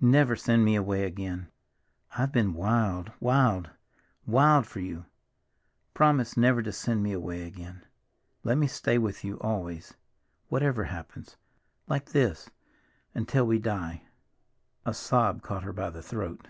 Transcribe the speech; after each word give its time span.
"Never 0.00 0.36
send 0.36 0.64
me 0.64 0.76
away 0.76 1.02
again. 1.02 1.48
I've 2.16 2.30
been 2.30 2.54
wild, 2.54 3.10
wild, 3.18 3.70
wild 4.24 4.68
for 4.68 4.78
you! 4.78 5.04
Promise 5.94 6.36
never 6.36 6.62
to 6.62 6.70
send 6.70 7.02
me 7.02 7.12
away 7.12 7.42
again. 7.42 7.84
Let 8.44 8.56
me 8.56 8.68
stay 8.68 8.98
with 8.98 9.24
you 9.24 9.34
always—whatever 9.40 10.84
happens—like 10.84 12.10
this—until 12.10 13.46
we 13.48 13.58
die!" 13.58 14.02
A 14.86 14.94
sob 14.94 15.42
caught 15.42 15.64
her 15.64 15.72
by 15.72 15.90
the 15.90 16.02
throat. 16.02 16.46